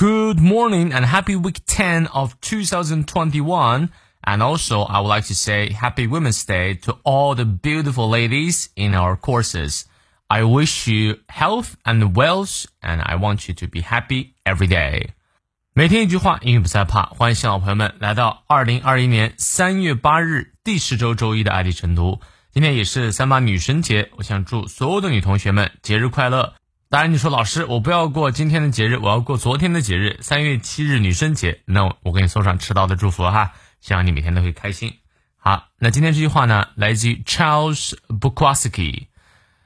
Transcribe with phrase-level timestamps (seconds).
[0.00, 3.90] Good morning and happy week 10 of 2021.
[4.28, 8.68] And also, I would like to say Happy Women's Day to all the beautiful ladies
[8.74, 9.84] in our courses.
[10.28, 15.10] I wish you health and wealth, and I want you to be happy every day.
[15.72, 17.04] 每天一句话，英语不再怕。
[17.06, 22.20] 欢迎新老朋友们来到二零二一年三月八日第十周周一的爱丽晨读。
[22.52, 26.54] 今天也是三八女神节，我想祝所有的女同学们节日快乐。
[26.91, 31.61] 当然，你说老师，我不要过今天的节日，我要过昨天的节日，三月七日女生节。
[31.63, 34.95] 那我给你送上迟到的祝福哈，希望你每天都会开心。
[35.37, 39.05] 好，那今天这句话呢，来自于 Charles Bukowski。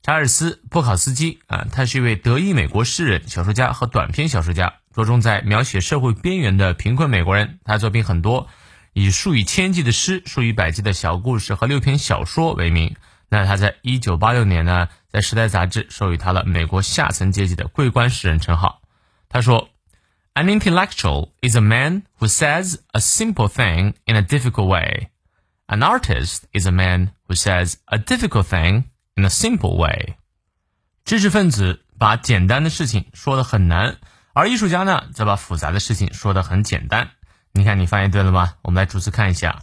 [0.00, 7.58] 查尔斯·布考斯基啊，他是一位德裔美国诗人、小说家和短篇小说家，着重在描写社会边缘的贫困美国人。
[7.64, 8.46] 他作品很多，
[8.92, 12.94] 以数以千计的诗、数以百计的小故事和六篇小说为名。
[13.28, 18.82] 那他在一九八六年呢，在《时代》杂志授予他了美国下层阶级的桂冠诗人称号。
[19.28, 19.70] 他说
[20.34, 25.08] ：“An intellectual is a man who says a simple thing in a difficult way.
[25.66, 28.84] An artist is a man who says a difficult thing.”
[29.16, 30.14] In a simple way，
[31.04, 33.96] 知识分子把简单的事情说的很难，
[34.32, 37.10] 而艺术家呢，则把复杂的事情说的很简单。
[37.50, 38.54] 你看，你翻译对了吗？
[38.62, 39.62] 我们来逐字看一下。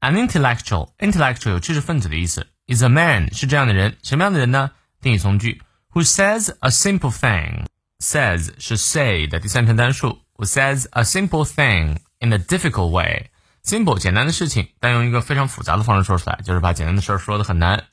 [0.00, 2.48] An intellectual，intellectual 有知识分子的意思。
[2.66, 4.72] Is a man 是这样的人，什么样的人呢？
[5.00, 10.20] 定语从句，Who says a simple thing？Says 是 say 的第三人称单数。
[10.36, 17.84] Who says a simple thing in a difficult way？Simple 简单的事情，但用一个非常复杂的方式说出来，就是把简单的事儿说的很难。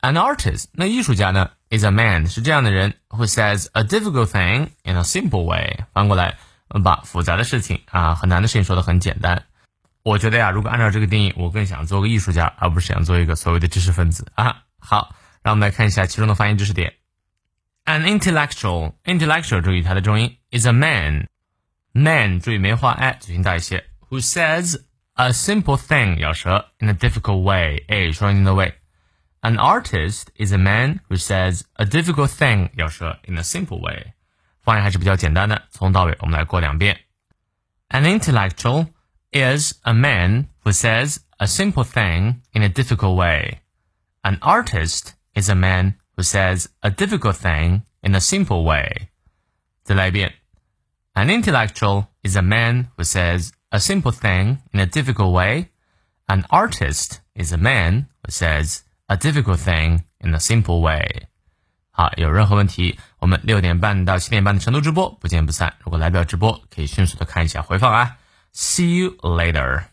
[0.00, 5.84] An artist，那艺术家呢？Is a man，是这样的人，who says a difficult thing in a simple way。
[5.92, 6.36] 翻过来，
[6.82, 9.44] 把复杂的事情啊，很难的事情说的很简单。
[10.02, 14.62] 我觉得呀，如果按照这个定义，我更想做个艺术家，而不是想做一个所谓的知识分子啊。
[14.80, 16.95] 好，让我们来看一下其中的发音知识点。
[17.85, 24.81] An intellectual，intellectual，注意它的重音，is a man，man，注意梅花 a 嘴型大一些，who says
[25.13, 28.75] a simple thing，咬舌，in a difficult way，哎，双音的位。
[29.41, 34.13] An artist is a man who says a difficult thing 要说 in a simple way，
[34.61, 35.67] 发音还是比较简单的。
[35.69, 36.99] 从到尾我们来过两遍。
[37.89, 38.87] An intellectual
[39.31, 43.59] is a man who says a simple thing in a difficult way.
[44.23, 49.09] An artist is a man who says a difficult thing in a simple way.
[49.83, 50.33] 再来一遍。
[51.13, 55.67] An intellectual is a man who says a simple thing in a difficult way.
[56.27, 61.27] An artist is a man who says a difficult thing in a simple way。
[61.89, 65.73] 好，有任何问题，我们六点半到七点半的成都直播不见不散。
[65.79, 68.17] 如果来不了直播，可以迅速的看一下回放啊。
[68.53, 69.90] See you later。